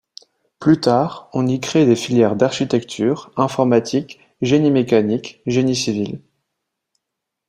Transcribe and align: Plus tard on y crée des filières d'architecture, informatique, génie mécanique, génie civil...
Plus 0.57 0.81
tard 0.81 1.29
on 1.31 1.45
y 1.45 1.59
crée 1.59 1.85
des 1.85 1.95
filières 1.95 2.35
d'architecture, 2.35 3.31
informatique, 3.37 4.19
génie 4.41 4.71
mécanique, 4.71 5.43
génie 5.45 5.75
civil... 5.75 6.19